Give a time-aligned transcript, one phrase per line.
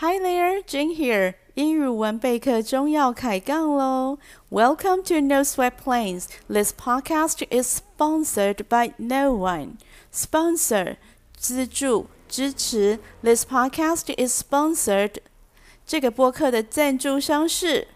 [0.00, 1.34] Hi there, Jane here.
[1.54, 6.26] 英语文备课中要开杠喽！Welcome to No Sweat Planes.
[6.46, 9.78] This podcast is sponsored by no one.
[10.14, 10.98] Sponsor
[11.36, 13.00] 资助支持。
[13.24, 15.16] This podcast is sponsored.
[15.84, 17.88] 这个播客的赞助商是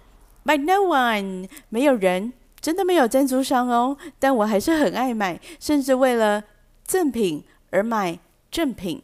[0.45, 3.97] by no one，没有人，真的没有赞助商哦。
[4.19, 6.43] 但我还是很爱买，甚至为了
[6.85, 8.19] 赠品而买
[8.51, 9.01] 赠品。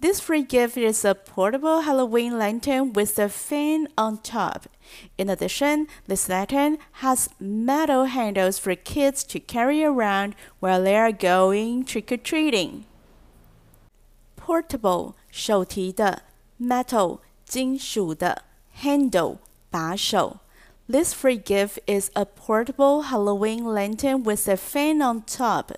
[0.00, 4.66] This free gift is a portable Halloween lantern with a fan on top.
[5.16, 11.10] In addition, this lantern has metal handles for kids to carry around while they are
[11.10, 12.84] going trick or treating.
[14.36, 16.22] Portable 手提的，
[16.60, 18.42] metal 金属的，
[18.82, 19.38] handle
[19.70, 20.40] 把手。
[20.88, 25.70] This free gift is a portable Halloween lantern with a fan on top.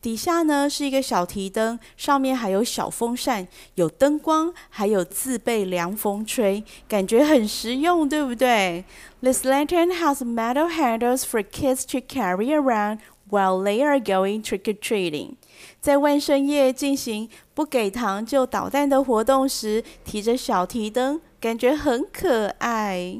[0.00, 8.86] 底下呢是一个小提灯，上面还有小风扇，有灯光，还有自备凉风吹，感觉很实用，对不对？
[9.20, 14.78] This lantern has metal handles for kids to carry around while they are going trick or
[14.78, 15.34] treating。
[15.80, 23.18] 在万圣夜进行不给糖就捣蛋的活动时，提着小提灯，感觉很可爱。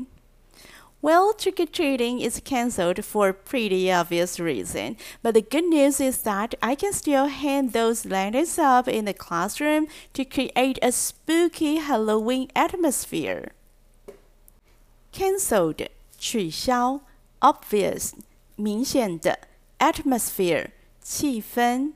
[1.02, 6.00] Well, trick or treating is cancelled for a pretty obvious reason, but the good news
[6.00, 10.90] is that I can still hang those lanterns up in the classroom to create a
[10.90, 13.52] spooky Halloween atmosphere.
[15.12, 15.86] Cancelled
[16.18, 17.02] 取消，
[17.40, 18.14] obvious
[18.58, 19.38] 明显的，
[19.78, 20.70] atmosphere
[21.00, 21.92] 气氛。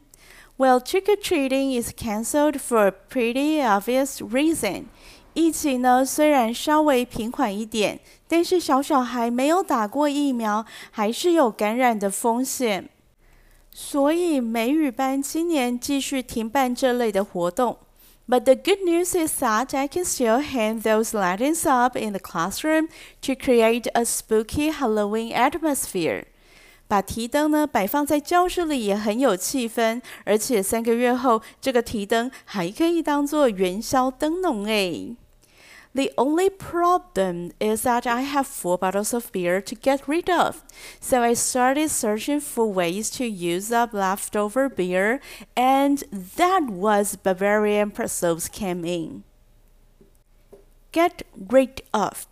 [0.56, 4.90] Well, trick or treating is cancelled for a pretty obvious reason.
[5.35, 12.89] 疫情呢，虽然稍微平缓一点，但是小小孩没有打过疫苗，还是有感染的风险。
[13.71, 17.77] 所以美语班今年继续停办这类的活动。
[18.27, 22.87] But the good news is that I can still hang those lanterns up in the classroom
[23.21, 26.23] to create a spooky Halloween atmosphere.
[26.87, 35.15] 把提灯呢摆放在教室里也很有气氛，而且三个月后，这个提灯还可以当做元宵灯笼诶。
[35.95, 40.61] The only problem is that I have four bottles of beer to get rid of.
[40.99, 45.21] So I started searching for ways to use up leftover beer,
[45.55, 49.23] and that was Bavarian pretzels came in.
[50.91, 52.27] Get rid of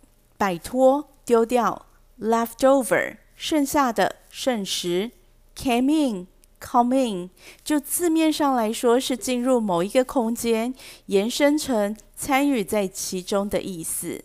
[4.66, 5.10] shi
[5.54, 6.26] came in
[6.60, 7.30] come in，
[7.62, 10.74] 就字面上来说是进入某一个空间，
[11.06, 14.24] 延伸成参与在其中的意思。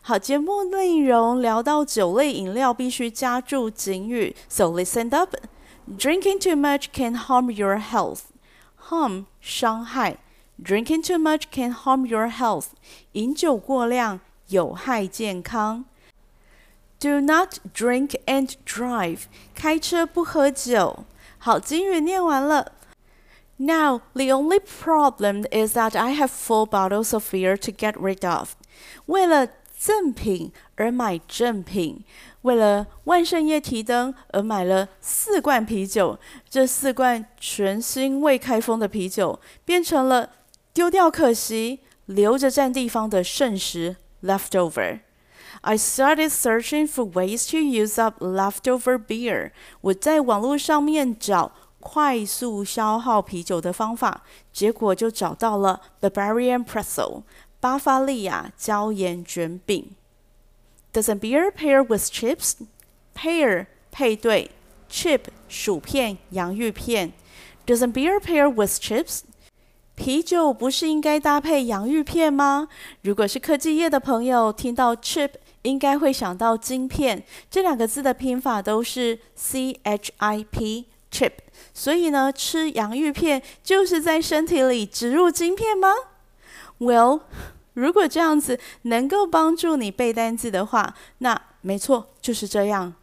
[0.00, 5.36] 好，节目内容聊到酒类饮料必须加注警语，so listen up.
[5.98, 8.20] Drinking too much can harm your health.
[8.88, 10.16] Harm 伤害
[10.62, 12.68] ，drinking too much can harm your health.
[13.12, 15.84] 饮酒过量有害健康。
[16.98, 19.24] Do not drink and drive.
[19.54, 21.04] 开车不喝酒。
[21.36, 22.72] 好，警语念完了。
[23.61, 28.51] Now, the only problem is that I have four bottles of beer to get rid of.
[29.07, 32.05] 为了赠品而买赠品，
[32.43, 36.17] 为了万圣夜提灯而买了四罐啤酒。
[36.49, 40.31] 这四罐全新未开封的啤酒变成了
[40.73, 49.51] 丢掉可惜、留着占地方的剩食 （leftover）。I started searching for ways to use up leftover beer.
[49.81, 51.51] 我在网络上面找。
[51.84, 57.22] 快速消耗啤酒的方法，结果就找到了 Bavarian Pretzel
[57.60, 59.94] 巴伐利亚椒盐卷饼。
[60.94, 62.54] Doesn't beer pair with chips?
[63.14, 64.50] Pair 配对
[64.90, 67.12] ，chip 薯片、洋芋片。
[67.66, 69.20] Doesn't beer pair with chips?
[69.94, 72.68] 啤酒不是应该搭配洋芋片吗？
[73.02, 75.30] 如果是科技业的朋友，听到 chip
[75.62, 77.22] 应该会想到晶片。
[77.50, 80.86] 这两个字的拼法都是 C H I P。
[81.13, 81.33] chip，
[81.73, 85.93] 所以呢，吃洋芋片就是在身体里植入晶片吗？
[86.79, 87.21] Well，
[87.73, 92.93] 如果这样子能够帮助你背单词的话，那没错，就是这样。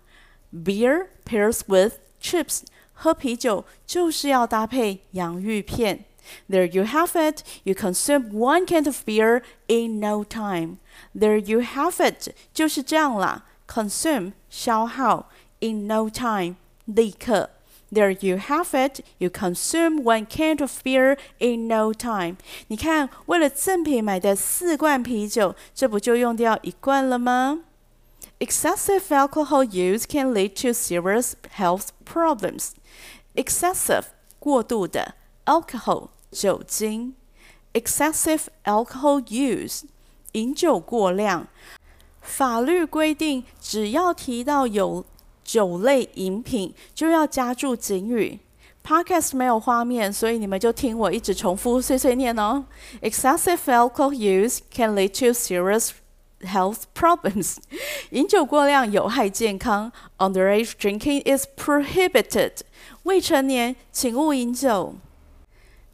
[0.53, 2.63] Beer pairs with chips，
[2.95, 6.05] 喝啤酒就是要搭配洋芋片。
[6.49, 7.43] There you have it.
[7.65, 10.79] You consume one can of beer in no time.
[11.15, 13.45] There you have it，就是这样啦。
[13.69, 15.29] Consume 消耗，
[15.61, 16.57] in no time
[16.87, 17.51] 立刻。
[17.93, 19.01] There you have it.
[19.19, 22.37] You consume one can of beer in no time.
[22.67, 27.61] 你看，为了赠品买的四罐啤酒，这不就用掉一罐了吗？
[28.41, 32.71] Excessive alcohol use can lead to serious health problems.
[33.35, 34.07] Excessive
[34.39, 35.15] 过度的
[35.45, 37.15] alcohol 酒精。
[37.73, 39.83] Excessive alcohol use
[40.33, 41.47] 饮酒过量。
[42.21, 45.07] 法律规定，只要提到有
[45.44, 48.40] 酒类饮品，就要加注警语。
[48.84, 52.66] Podcast 没有画面，所以你们就听我一直重复碎碎念哦。
[53.02, 55.92] Excessive alcohol use can lead to serious
[56.42, 57.58] health problems.
[58.10, 59.92] 饮酒过量有害健康。
[60.18, 62.62] Underage drinking is prohibited.
[63.04, 64.96] 未成年请勿饮酒。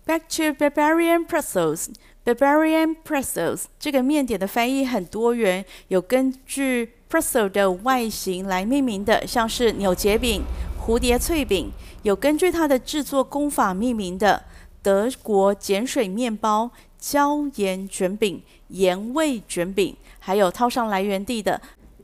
[0.05, 1.89] Back to barbarian pretzels.
[2.23, 10.43] Barbarian pretzels 这个面点的翻译很多元，有根据 pretzel 的外形来命名的，像是扭结饼、
[10.79, 11.71] 蝴蝶脆饼；
[12.03, 14.43] 有根据它的制作工法命名的，
[14.81, 21.61] 德国碱水面包、椒盐卷饼、盐味卷饼；还有套上来源地的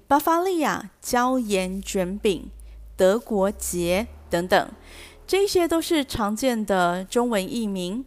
[0.07, 2.49] 巴伐利亚椒盐卷饼、
[2.95, 4.69] 德国结等等，
[5.25, 8.05] 这些都是常见的中文译名。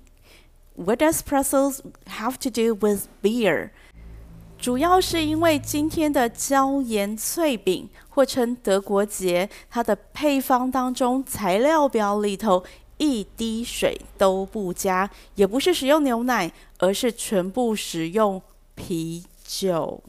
[0.75, 3.70] What does pretzels have to do with beer？
[4.58, 12.64] 主要是因为今天的椒盐脆饼，或称德国结，它的配方当中材料表里头
[12.97, 18.43] 一滴水都不加，也不是使用牛奶，而是全部使用
[18.75, 20.03] 啤酒。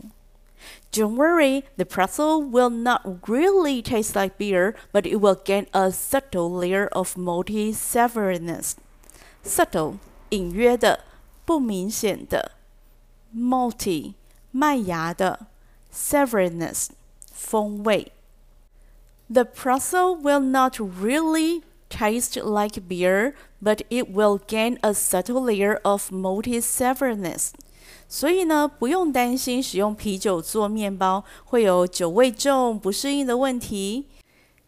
[0.92, 5.92] Don't worry, the pretzel will not really taste like beer, but it will gain a
[5.92, 8.72] subtle layer of malty savoriness.
[9.44, 9.96] Subtle
[10.30, 11.02] 隐约的、
[11.46, 12.54] 不明显的
[13.36, 14.14] ，malty
[14.57, 15.47] 麦芽的，
[15.93, 16.89] savoriness
[17.33, 18.13] 风味。
[19.33, 26.11] The pretzel will not really taste like beer, but it will gain a subtle layer of
[26.13, 27.51] malty savoriness.
[28.09, 34.07] 所以呢，不用担心使用啤酒做面包会有酒味重、不适应的问题，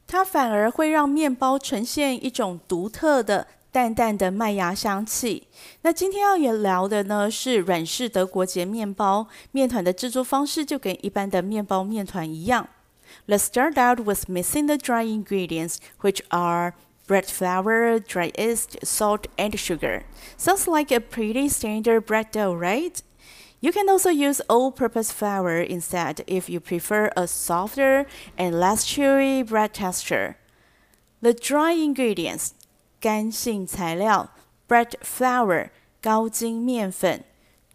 [0.07, 3.47] 它反而会让面包呈现一种独特的。
[3.71, 5.49] 淡淡的麦芽香气。
[5.83, 12.69] 那今天要也聊的呢是软式德国结面包面团的制作方式，就跟一般的面包面团一样。
[13.27, 16.75] Let's start out with mixing the dry ingredients, which are
[17.07, 20.05] bread flour, dry yeast, salt, and sugar.
[20.39, 22.99] Sounds like a pretty standard bread dough, right?
[23.61, 28.07] You can also use all-purpose flour instead if you prefer a softer
[28.37, 30.37] and less chewy bread texture.
[31.23, 32.55] The dry ingredients
[33.01, 34.31] 干性材料：
[34.67, 35.71] bread flour
[36.01, 37.25] 高筋面粉，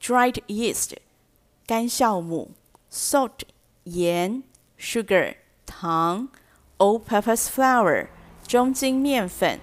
[0.01, 0.94] dried yeast
[1.68, 2.51] 干酵母，
[2.92, 3.42] salt
[3.83, 4.44] 盐，
[4.77, 5.36] sugar
[5.66, 6.30] 糖，
[6.77, 8.07] all-purpose flour
[8.48, 9.60] 中筋面粉，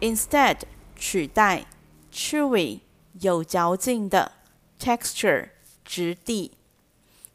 [0.00, 0.60] instead
[0.94, 1.66] 取代，
[2.12, 2.80] chewy
[3.20, 4.32] 有嚼劲的，
[4.78, 5.48] texture
[5.84, 6.52] 质地。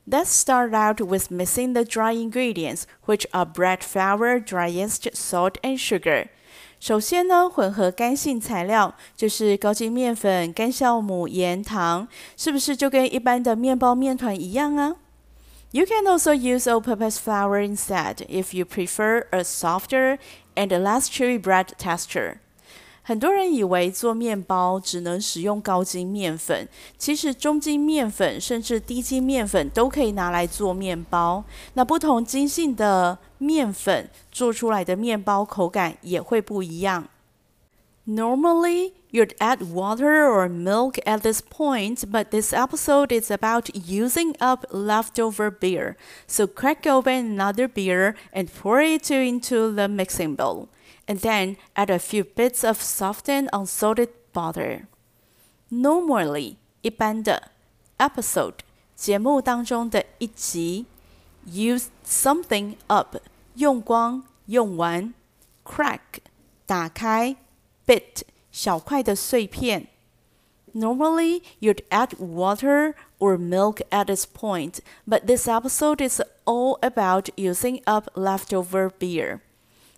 [0.08, 5.56] Let's start out with mixing the dry ingredients, which are bread flour, dry yeast, salt,
[5.64, 6.28] and sugar.
[6.81, 14.97] 首先呢，混合干性材料就是高筋面粉、干酵母、盐、糖，是不是就跟一般的面包面团一样啊
[15.73, 20.19] ？You can also use all-purpose flour instead if you prefer a softer
[20.55, 22.39] and less chewy bread texture.
[23.10, 26.68] 很多人以为做面包只能使用高筋面粉，
[26.98, 31.44] 其实中筋面粉甚至低筋面粉都可以拿来做面包。
[31.76, 37.08] 那不同筋性的面粉做出来的面包口感也会不一样。
[38.08, 44.68] Normally, you'd add water or milk at this point, but this episode is about using up
[44.72, 45.96] leftover beer.
[46.28, 50.68] So crack open another beer and pour it into the mixing bowl
[51.10, 54.88] and then add a few bits of softened unsalted butter.
[55.70, 57.52] Normally, 一般的
[57.98, 58.60] episode
[58.96, 60.86] 节目当中的一集，
[61.48, 63.18] use something up
[63.56, 65.14] 用光用完，
[65.64, 66.00] crack
[66.66, 67.36] 打开，
[67.86, 69.88] bit 小块的碎片。
[70.74, 77.82] Normally, you'd add water or milk at this point, but this episode is all about using
[77.86, 79.40] up leftover beer.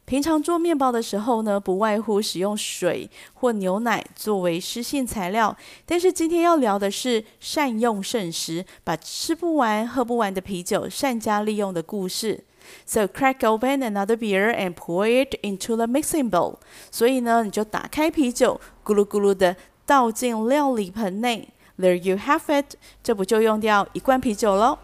[0.04, 5.56] 平常做面包的时候呢，不外乎使用水或牛奶作为湿性材料。
[5.87, 12.44] 但是今天要聊的是善用剩食，把吃不完、喝不完的啤酒善加利用的故事。
[12.85, 16.56] So crack open another beer and pour it into the mixing bowl。
[16.90, 19.56] 所以呢，你就打开啤酒，咕噜咕噜的
[19.87, 21.49] 倒进料理盆内。
[21.78, 24.78] There you have it，这不就用掉一罐啤酒喽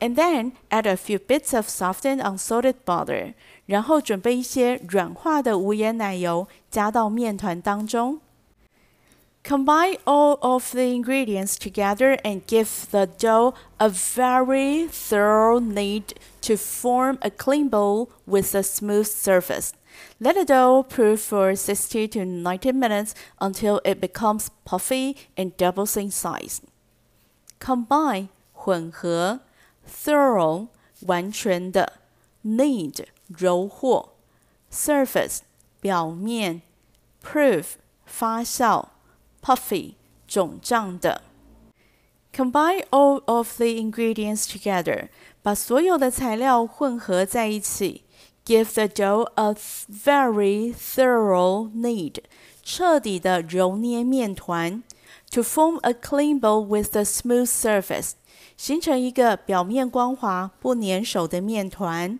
[0.00, 3.34] ？And then add a few bits of softened unsalted butter。
[3.65, 8.19] 然后准备一些软化的无盐奶油，加到面团当中。
[9.41, 17.17] Combine all of the ingredients together and give the dough a very thorough knead to form
[17.21, 19.71] a clean bowl with a smooth surface.
[20.19, 25.97] Let the dough proof for 60 to 90 minutes until it becomes puffy and doubles
[25.97, 26.61] in size.
[27.59, 29.39] Combine 混合；
[29.87, 30.67] thorough
[31.05, 31.87] 完全的；
[32.43, 34.09] knead 揉和；
[34.71, 35.39] surface
[35.79, 36.61] 表面；
[37.23, 38.89] proof 发酵；
[39.41, 39.93] puffy
[40.27, 41.21] 肿胀的。
[42.33, 45.09] Combine all of the ingredients together，
[45.41, 48.03] 把所有的材料混合在一起。
[48.45, 52.15] Give the dough a very thorough knead，
[52.63, 54.83] 彻底的揉捏面团。
[55.31, 58.13] To form a clean bowl with a smooth surface，
[58.57, 62.19] 形成一个表面光滑、不粘手的面团。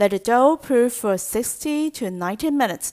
[0.00, 2.90] Let the dough proof for sixty to ninety minutes，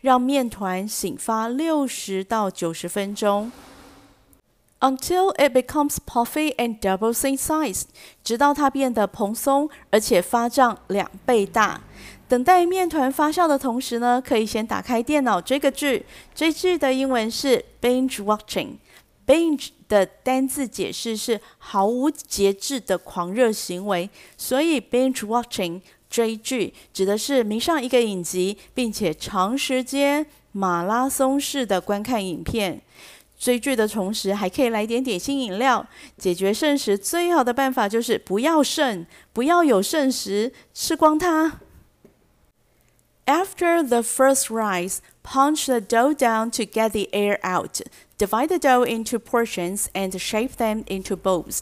[0.00, 3.52] 让面团醒发六十到九十分钟。
[4.80, 7.82] until it becomes puffy and doubles in size，
[8.24, 11.80] 直到它变得蓬松而且发胀两倍大。
[12.28, 16.04] 等待面团发酵的同时呢，可以先打开电脑追个剧。
[16.34, 18.78] 追剧的英文是 binge watching。
[19.24, 32.80] binge 的单字解释是毫无节制的狂热行为，所以 binge watching 追剧指的是迷上一个影集，并且长时间马拉松式的观看影片。
[33.38, 35.86] 追剧的同时，还可以来点点心饮料。
[36.16, 41.60] 解决剩食最好的办法就是不要剩，不要有剩食，吃光它。
[43.26, 47.82] After the first rise, punch the dough down to get the air out.
[48.16, 51.60] Divide the dough into portions and shape them into bowls.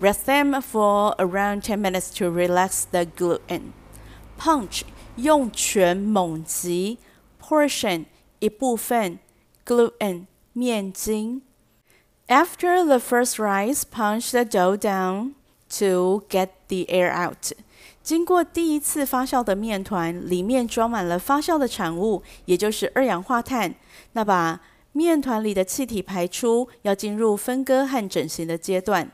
[0.00, 3.72] Rest them for around 10 minutes to relax the gluten.
[4.39, 4.81] Punch
[5.15, 6.97] 用拳猛击，
[7.41, 8.05] portion
[8.39, 9.19] 一部分，
[9.65, 11.41] gluten 面筋。
[12.27, 15.33] After the first rise, punch the dough down
[15.77, 17.51] to get the air out.
[18.01, 23.75] 经过第一次发酵的面团，里面装满了发酵的产物，也就是二氧化碳。
[24.13, 29.11] 那把面团里的气体排出，要进入分割和整形的阶段。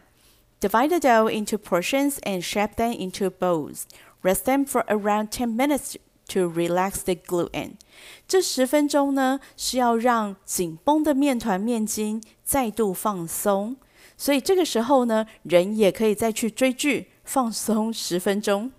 [0.60, 3.84] Divide the dough into portions and shape them into bowls.
[4.24, 5.96] Rest them for around 10 minutes
[6.28, 7.74] to relax the gluten。
[8.28, 13.78] 这十分钟呢，是要让紧绷的面团面筋再度放松。
[14.18, 18.72] 所以这个时候呢，人也可以再去追剧，放松十分钟。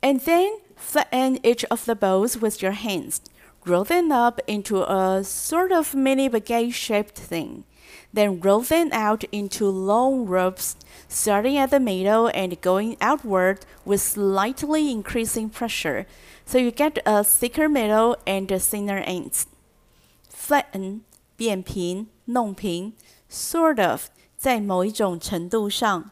[0.00, 3.16] And then flatten each of the bowls with your hands.
[3.64, 7.64] Roll them up into a sort of mini baguette-shaped thing.
[8.12, 10.76] Then roll them out into long ropes,
[11.08, 16.06] starting at the middle and going outward with slightly increasing pressure,
[16.46, 19.46] so you get a thicker middle and thinner ends.
[20.30, 21.00] Flatten
[21.36, 22.94] 变平、弄平，
[23.30, 26.10] sort of 在某一种程度上，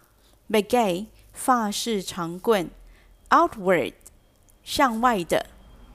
[0.50, 2.70] baguette 法式长棍，
[3.30, 3.94] outward
[4.62, 5.46] 向外的，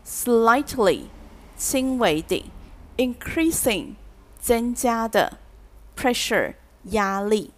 [0.06, 1.04] slightly
[1.56, 2.46] 轻微的，
[2.98, 3.96] increasing
[4.40, 5.38] 增加的。
[5.96, 6.56] pressure
[6.92, 7.52] 压力。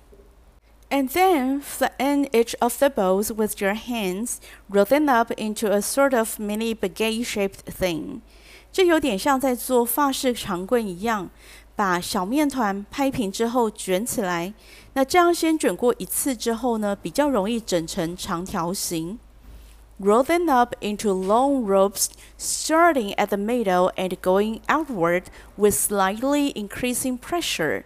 [0.90, 4.38] And then flatten each of the bowls with your hands,
[4.70, 8.22] roll them up into a sort of mini baguette-shaped thing.
[8.72, 11.32] 这有点像在做法式长棍一样，
[11.76, 14.54] 把小面团拍平之后卷起来。
[14.94, 19.18] 那这样先卷过一次之后呢，比较容易整成长条形。
[20.00, 22.08] Roll them up into long ropes,
[22.38, 27.86] starting at the middle and going outward with slightly increasing pressure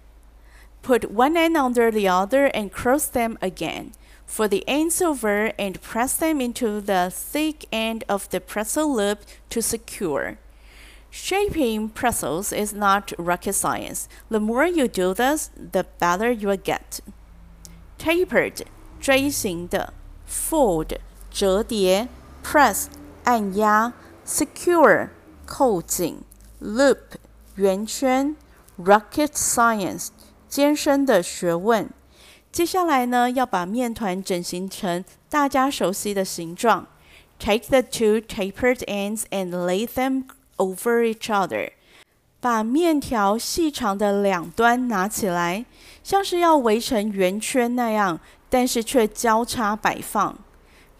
[0.82, 3.92] Put one end under the other and cross them again.
[4.26, 9.20] Fold the ends over and press them into the thick end of the pretzel loop
[9.50, 10.38] to secure.
[11.10, 14.08] Shaping pretzels is not rocket science.
[14.28, 17.00] The more you do this, the better you will get.
[17.98, 18.66] Tapered
[19.00, 19.92] 锥形的，
[20.28, 20.98] fold
[21.30, 22.08] 折叠，
[22.42, 22.86] press
[23.24, 23.92] 按压，
[24.26, 25.10] secure
[25.46, 26.24] 扣紧，
[26.60, 27.16] loop
[27.54, 28.36] 圆圈，
[28.76, 30.08] rocket science
[30.51, 31.89] 艰深的学问。
[32.51, 36.85] 接下来呢，要把面团整形成大家熟悉的形状。
[37.39, 40.25] Take the two tapered ends and lay them
[40.57, 41.71] over each other。
[42.41, 45.65] 把面条细长的两端拿起来，
[46.03, 50.37] 像是要围成圆圈那样，但是却交叉摆放。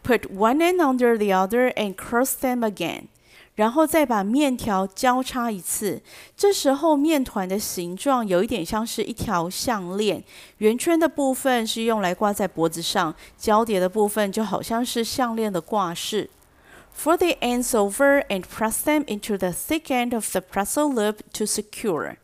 [0.02, 3.08] Put one end under the other and cross them again。
[3.56, 6.02] 然后再把面条交叉一次。
[6.36, 10.24] 这时候面团的形状有一点像是一条项链，
[10.58, 16.30] 圆圈的部分是用来挂在脖子上，交叠的部分就好像是项链的挂饰。
[16.94, 21.46] Fold the ends over and press them into the thick end of the pretzel loop to
[21.46, 22.18] secure.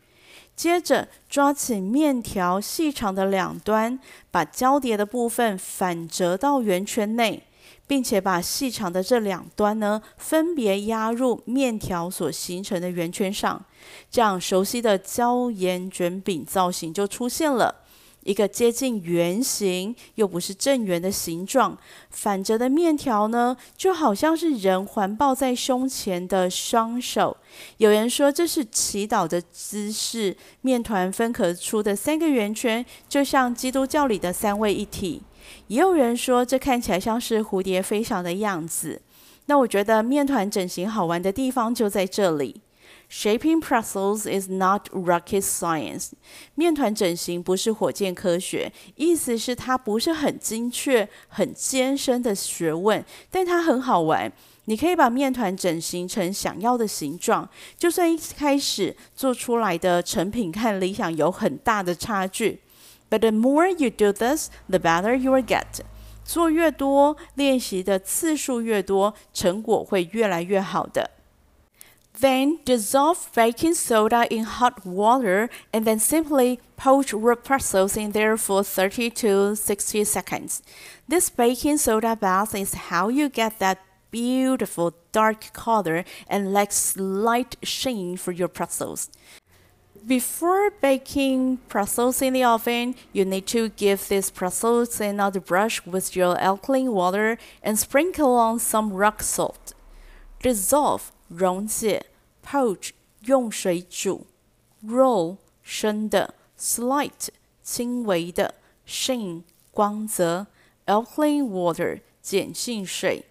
[0.57, 7.43] 接着抓起面条细长的两端，把交叠的部分反折到圆圈内，
[7.88, 13.65] 并且把细长的这两端呢，分别压入面条所形成的圆圈上。
[14.12, 17.84] 这样熟悉的椒盐卷饼造型就出现了。
[18.24, 21.77] 一个接近圆形又不是正圆的形状，
[22.10, 27.38] 反着的面条呢，就好像是人环抱在胸前的双手。
[27.77, 30.36] 有人说这是祈祷的姿势。
[30.60, 35.22] 面团分隔出的三个圆圈，就像基督教里的三位一体。
[35.68, 39.01] 也有人说这看起来像是蝴蝶飞翔的样子。
[39.48, 42.62] 那我觉得面团整形好玩的地方就在这里。
[43.10, 46.12] Shaping pretzels is not rocket science。
[46.56, 54.30] 面团整形不是火箭科学，意思是它不是很精确、很艰深的学问，但它很好玩。
[54.66, 62.60] 你可以把面团整形成想要的形状，就算一开始做出来的成品和理想有很大的差距。
[63.11, 65.80] But the more you do this, the better you will get。
[66.25, 71.11] 做越多，练习的次数越多，成果会越来越好的。
[72.21, 78.62] Then dissolve baking soda in hot water and then simply poach raw pretzels in there for
[78.62, 80.61] 30 to 60 seconds.
[81.09, 83.78] This baking soda bath is how you get that
[84.11, 89.09] beautiful dark color and like slight sheen for your pretzels.
[90.06, 96.16] Before baking pretzels in the oven, you need to give these pretzels another brush with
[96.16, 99.75] your alkaline water and sprinkle on some rock salt.
[100.42, 102.06] Dissolve 溶解，
[102.44, 102.90] poach
[103.21, 104.26] 用水煮，
[104.85, 107.28] roll 生的，slight
[107.62, 110.49] 轻微的，shine 光泽，
[110.87, 113.26] alkaline water 碱性水，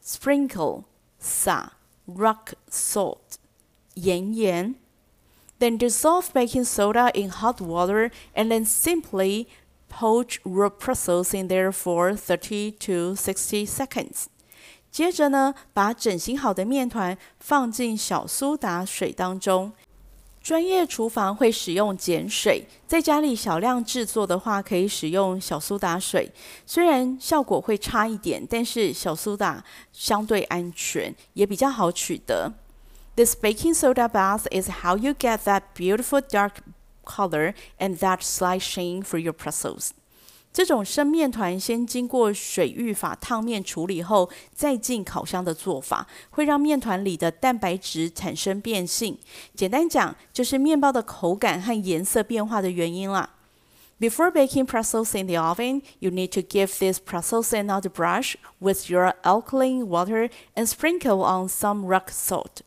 [0.00, 0.84] sprinkle
[1.18, 1.72] 撒，
[2.06, 3.36] rock salt
[3.94, 4.76] 盐盐。
[5.59, 9.47] Then dissolve baking soda in hot water and then simply
[9.89, 14.25] poach raw pretzels in there for 30 to 60 seconds.
[14.91, 19.71] 接着呢，把整形好的面团放进小苏打水当中。
[20.41, 26.31] 专业厨房会使用碱水，在家里小量制作的话，可以使用小苏打水。
[26.65, 32.53] 虽然效果会差一点，但是小苏打相对安全，也比较好取得。
[33.16, 36.62] This baking soda bath is how you get that beautiful dark
[37.04, 39.90] color and that slight sheen for your pretzels.
[40.52, 49.18] 这种生面团先经过水浴法烫面处理后，再进烤箱的做法，会让面团里的蛋白质产生变性。
[49.54, 53.30] 简单讲，就是面包的口感和颜色变化的原因啦。
[53.98, 59.14] Before baking pretzels in the oven, you need to give these pretzels another brush with your
[59.22, 62.62] alkaline water and sprinkle on some rock salt.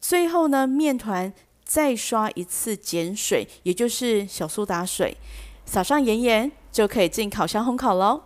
[0.00, 1.32] 最后呢，面团
[1.64, 5.16] 再刷一次碱水，也就是小苏打水。
[5.64, 8.22] 撒上盐盐，就可以进烤箱烘烤喽。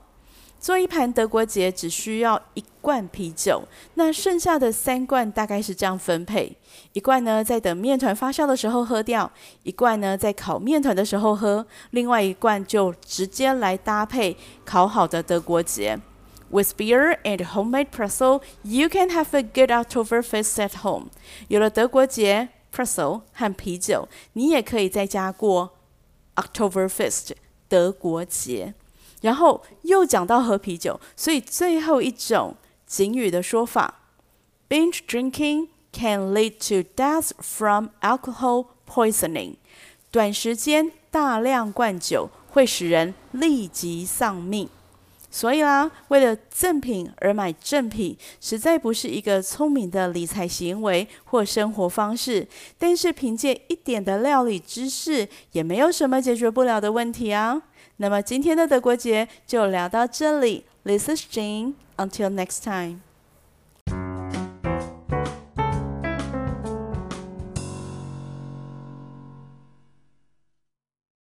[0.59, 3.63] 做一盘德国节只需要一罐啤酒，
[3.97, 6.57] 那剩下的三罐大概是这样分配：
[6.95, 9.31] 一罐呢在等面团发酵的时候喝掉，
[9.65, 14.35] 一罐呢在烤面团的时候喝，另外一罐就直接来搭配
[14.65, 16.01] 烤好的德国节。
[16.55, 21.09] With beer and homemade pretzel, you can have a good October Oktoberfest at home.
[21.49, 25.75] 有了德国结 pretzel 和啤酒，你也可以在家过
[26.37, 27.33] Oktoberfest
[27.67, 28.73] 德国节。
[29.21, 34.03] 然后又讲到喝啤酒，所以最后一种警语的说法
[34.69, 39.57] ，binge drinking can lead to death from alcohol poisoning。
[40.12, 44.69] 短时间大量灌酒会使人立即丧命。
[45.35, 52.47] 所以啦，为了赠品而买赠品，实在不是一个聪明的理财行为或生活方式。
[52.79, 57.61] 但是凭借一点的料理知识，也没有什么解决不了的问题啊。
[57.97, 61.75] 那么今天的德国节就聊到这里，This is Jane.
[61.97, 63.04] Until next time.